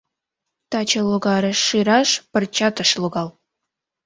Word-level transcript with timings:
Таче 0.71 1.01
логарыш 1.09 1.59
шӱраш 1.67 2.09
пырчат 2.31 2.75
ыш 2.83 2.91
логал. 3.01 3.29